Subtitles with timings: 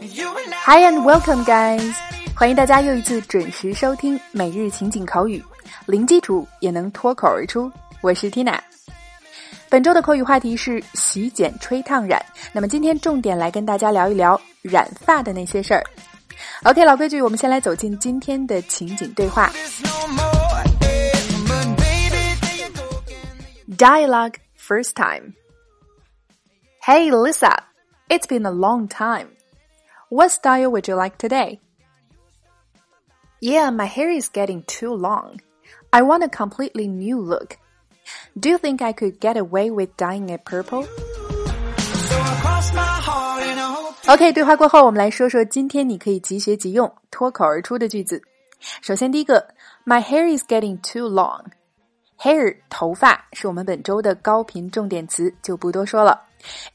[0.00, 1.92] Hi and welcome, guys！
[2.36, 5.42] 欢迎大家又一次准时收听每日情景口语，
[5.86, 7.70] 零基础也能脱口而出。
[8.00, 8.56] 我是 Tina。
[9.68, 12.24] 本周的口语话题是洗剪吹烫染。
[12.52, 15.82] 那么今天重点来跟大家聊一聊染发的那些事儿。
[16.62, 19.50] OK，老规矩，我们先来走进今天的情景对话。
[23.76, 25.34] Dialogue first time.
[26.86, 27.64] Hey Lisa,
[28.08, 29.30] it's been a long time.
[30.09, 31.59] What style would you like today?
[33.41, 35.39] Yeah, my hair is getting too long.
[35.91, 37.57] I want a completely new look.
[38.39, 40.87] Do you think I could get away with dyeing it purple?
[44.07, 48.21] OK，对话过后，我们来说说今天你可以即学即用、脱口而出的句子。
[48.81, 49.47] 首先，第一个，
[49.85, 51.45] My hair is getting too long.
[52.19, 56.21] Hair 头发是我们本周的高频重点词，就不多说了。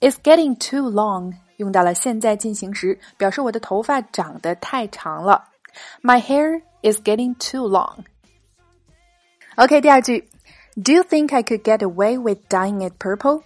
[0.00, 5.43] It's getting too long 用到了现在进行时，表示我的头发长得太长了。
[6.01, 7.99] My hair is getting too long.
[9.57, 10.27] OK，第二句
[10.83, 13.43] ，Do you think I could get away with dying it purple?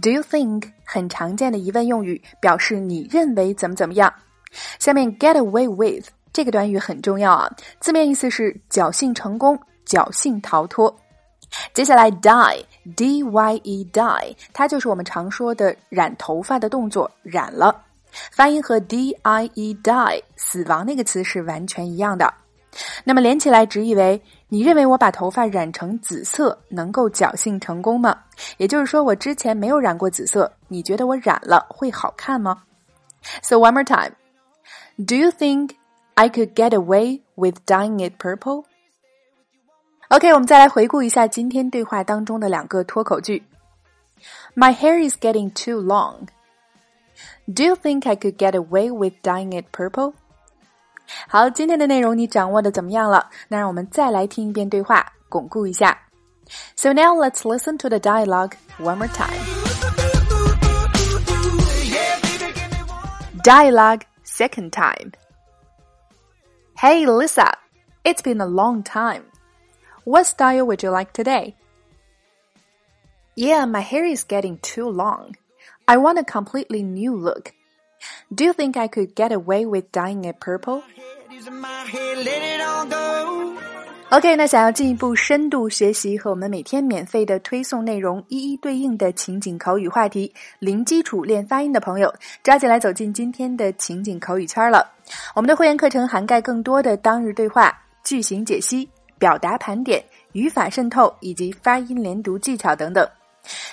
[0.00, 4.12] Do you think 很常见的疑问用语，表示你认为怎么怎么样。
[4.80, 9.56] 下面 get away with 这个短语很重要啊，字面意思是侥幸成功、
[9.86, 10.94] 侥幸逃脱。
[11.74, 12.64] 接下来 dye
[12.96, 17.84] d y e dye，它就是我们常说的染头发的动作，染了。
[18.30, 22.32] 发音和 d i e die 死亡那个词是完全一样的。
[23.04, 28.18] 那么连起来直译为：你认为我把头发染成紫色能够侥幸成功吗？
[28.56, 32.62] 也就是说，我之前没有染过紫色，你觉得我染了会好看吗
[33.42, 34.12] ？So one more time.
[34.96, 35.72] Do you think
[36.14, 38.64] I could get away with dyeing it purple?
[40.11, 43.43] OK，我们再来回顾一下今天对话当中的两个脱口句。
[44.55, 46.27] My hair is getting too long.
[47.45, 50.13] Do you think I could get away with dyeing it purple?
[51.27, 53.29] 好，今天的内容你掌握的怎么样了？
[53.47, 55.97] 那让我们再来听一遍对话，巩固一下。
[56.75, 59.41] So now let's listen to the dialogue one more time.
[63.43, 65.11] Dialogue second time.
[66.75, 67.53] Hey Lisa,
[68.03, 69.23] it's been a long time.
[70.05, 71.55] What style would you like today?
[73.35, 75.35] Yeah, my hair is getting too long.
[75.85, 77.51] I want a completely new look.
[78.33, 80.81] Do you think I could get away with dyeing it purple?
[84.09, 94.89] OK，那想要进一步深度学习和我们每天免费的推送内容一一对应的情景口语话题，零基础练发音的朋友，抓紧来走进今天的情景口语圈了。
[95.35, 98.89] 我们的会员课程涵盖更多的当日对话、句型解析。
[99.22, 100.02] 表达盘点、
[100.32, 103.08] 语法渗透以及发音连读技巧等等。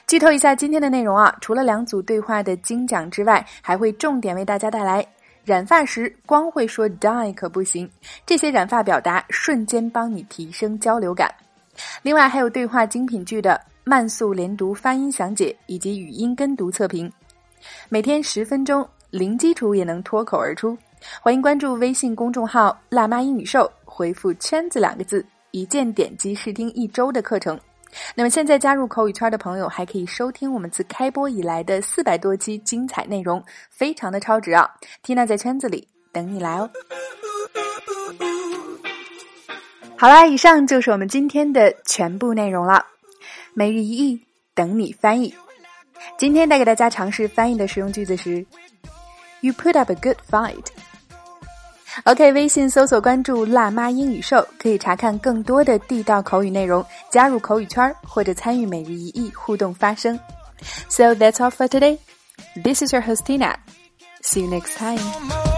[0.06, 5.04] 剧透一下今天的内容啊，除了两组对话的精讲之外，还会重点为大家带来
[5.44, 7.90] 染发时光会说 die 可不行，
[8.28, 11.34] 这些染发表达瞬间帮你提升交流感。
[12.04, 17.12] 另外还有对话精品剧的慢速连读发音详解以及语音跟读测评，
[17.90, 20.78] 每天十分钟，零基础也能脱口而出。
[21.20, 25.26] 欢迎关注微信公众号“辣妈英语秀”，回复“圈子”两个字。
[25.52, 27.60] 一键点击试听一周的课程，
[28.16, 34.70] 那么现在加入口语圈的朋友还可以收听我们自开播以来的四百多期精彩内容，非常的超值啊
[35.04, 36.70] ！Tina 在圈子里等你来哦。
[39.98, 42.86] 好啦，以上就是我们今天的全部内容了。
[43.54, 44.22] 每日一译，
[44.54, 45.34] 等你翻译。
[46.18, 48.46] 今天带给大家尝试翻译的实用句子是
[49.42, 50.66] ：You put up a good fight。
[52.06, 60.18] OK，微信搜索关注“辣妈英语秀”，可以查看更多的地道口语内容，加入口语圈或者参与每日一亿互动发声。
[60.90, 61.98] So that's all for today.
[62.64, 63.56] This is your host Tina.
[64.22, 65.49] See you next time.